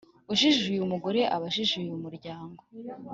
[0.33, 2.61] Ujijuye umugore aba ajijuye umuryango